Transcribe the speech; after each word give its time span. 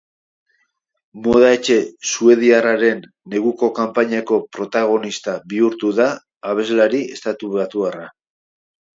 Moda 1.25 1.49
etxe 1.57 1.75
suediarraren 2.11 3.03
neguko 3.33 3.69
kanpainako 3.79 4.39
protagonista 4.57 5.35
bihurtu 5.51 5.91
da 5.99 6.07
abeslari 6.53 7.03
estatubatuarra. 7.17 8.07